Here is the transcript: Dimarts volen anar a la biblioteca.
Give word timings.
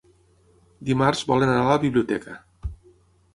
Dimarts 0.89 1.21
volen 1.33 1.51
anar 1.51 1.67
a 1.67 1.69
la 1.73 1.77
biblioteca. 1.85 2.35